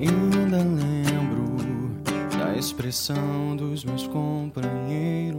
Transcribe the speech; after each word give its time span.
Ainda 0.00 0.58
lembro 0.58 1.56
da 2.38 2.56
expressão 2.56 3.56
dos 3.56 3.84
meus 3.84 4.06
companheiros 4.06 5.36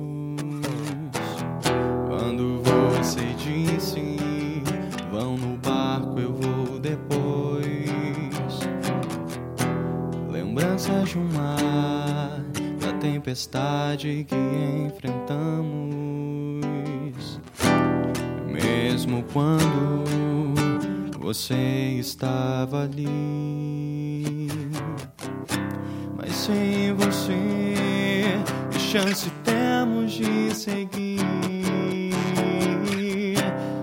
quando 2.09 2.61
você 2.61 3.21
disse: 3.37 4.17
Vão 5.09 5.37
no 5.37 5.55
barco, 5.59 6.19
eu 6.19 6.33
vou 6.33 6.77
depois. 6.77 7.69
Lembranças 10.29 11.07
de 11.07 11.17
um 11.17 11.29
mar, 11.31 12.43
da 12.81 12.91
tempestade 12.99 14.25
que 14.27 14.35
enfrentamos. 14.85 15.79
Mesmo 18.45 19.23
quando 19.31 20.28
você 21.29 21.99
estava 21.99 22.85
ali. 22.85 23.05
Mas 26.17 26.33
sem 26.33 26.91
você, 26.95 28.23
que 28.71 28.79
chance 28.79 29.29
temos 29.43 30.13
de 30.13 30.55
seguir? 30.55 31.19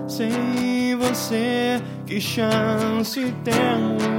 Sem 0.09 0.97
você, 0.97 1.81
que 2.05 2.19
chance 2.19 3.33
temos? 3.45 4.17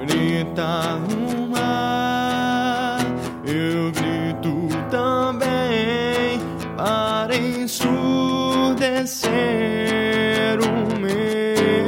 Grita 0.00 0.96
o 0.96 1.37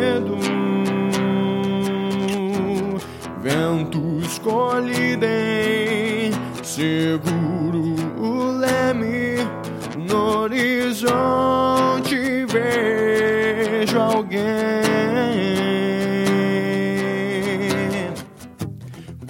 medo. 0.01 0.37
Ventos 3.43 4.39
colidem, 4.39 6.33
seguro 6.62 7.95
o 8.19 8.53
leme 8.53 9.37
no 10.09 10.41
horizonte. 10.41 12.17
Vejo 12.47 13.98
alguém 13.98 14.41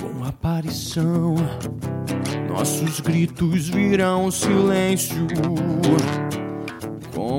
com 0.01 0.25
aparição. 0.25 1.35
Nossos 2.49 3.01
gritos 3.01 3.69
virão 3.69 4.31
silêncio. 4.31 5.27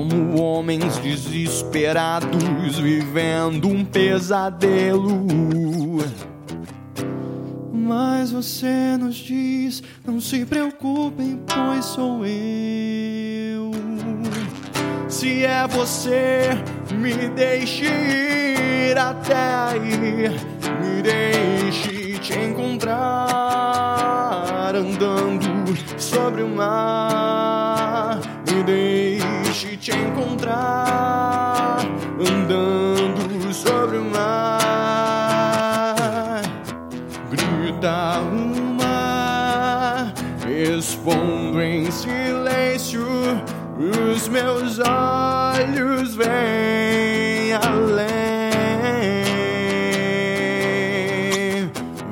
Como 0.02 0.42
homens 0.42 0.98
desesperados 0.98 2.76
vivendo 2.76 3.68
um 3.68 3.84
pesadelo. 3.84 5.24
Mas 7.72 8.32
você 8.32 8.96
nos 8.98 9.14
diz: 9.14 9.80
não 10.04 10.20
se 10.20 10.44
preocupem, 10.44 11.40
pois 11.46 11.84
sou 11.84 12.26
eu. 12.26 13.70
Se 15.08 15.44
é 15.44 15.68
você, 15.68 16.50
me 16.92 17.28
deixe 17.28 17.84
ir 17.84 18.98
até 18.98 19.54
aí. 19.54 20.30
Me 20.82 21.00
deixe 21.00 22.18
te 22.18 22.36
encontrar 22.40 22.98
andando 24.74 25.46
sobre 25.96 26.42
o 26.42 26.48
mar. 26.48 27.51
Deixe 29.62 29.76
te 29.76 29.92
encontrar 29.92 31.78
andando 32.18 33.54
sobre 33.54 33.98
o 33.98 34.04
mar. 34.04 35.12
Grita 37.30 38.18
o 38.22 38.74
mar, 38.74 40.12
respondo 40.44 41.62
em 41.62 41.88
silêncio. 41.92 43.06
Os 43.78 44.26
meus 44.26 44.80
olhos 44.80 46.16
vêm 46.16 47.52
além. 47.52 48.42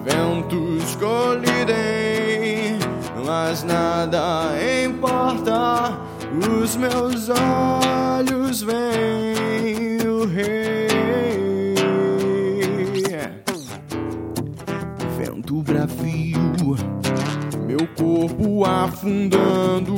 Ventos 0.04 0.94
colidem, 0.94 2.78
mas 3.26 3.64
nada 3.64 4.52
importa. 4.84 5.98
Os 6.32 6.76
meus 6.76 7.28
olhos 7.28 8.62
veem 8.62 9.98
o 10.06 10.26
rei. 10.26 10.88
Vento 15.18 15.62
bravio, 15.62 16.76
meu 17.66 17.86
corpo 17.96 18.64
afundando. 18.64 19.94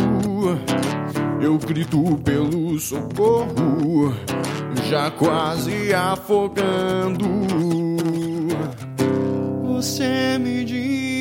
Eu 1.41 1.59
grito 1.59 2.19
pelo 2.25 2.78
socorro, 2.78 4.14
já 4.88 5.10
quase 5.10 5.93
afogando. 5.93 7.26
Você 9.64 10.38
me 10.38 10.64
diz, 10.64 11.12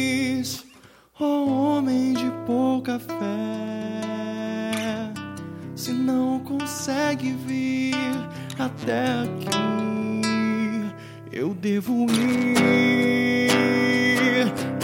devo 11.61 12.07
ir 12.09 13.51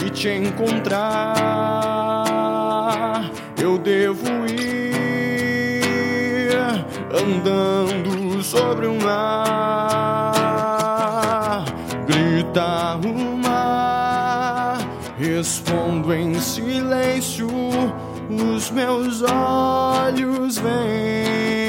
e 0.00 0.10
te 0.10 0.28
encontrar. 0.28 1.02
Eu 3.60 3.76
devo 3.78 4.28
ir 4.46 5.74
andando 7.12 8.40
sobre 8.44 8.86
o 8.86 8.94
mar. 9.02 10.34
Grita 12.06 13.00
o 13.04 13.36
mar, 13.36 14.78
respondo 15.18 16.14
em 16.14 16.38
silêncio. 16.38 17.48
Os 18.30 18.70
meus 18.70 19.22
olhos 19.22 20.58
veem 20.58 21.67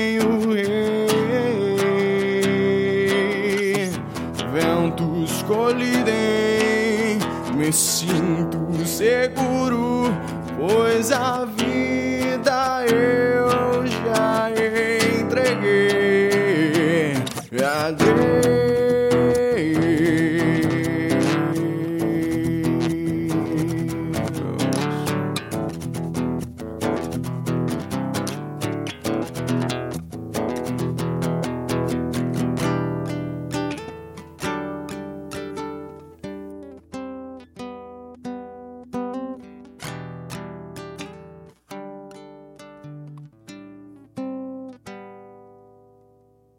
me 7.69 7.73
sinto 7.73 8.57
seguro, 8.83 10.05
pois 10.57 11.11
a 11.11 11.45
vida 11.45 12.83
eu 12.91 13.85
já 13.85 14.49
entreguei. 15.21 16.49
Adeus. 17.61 18.68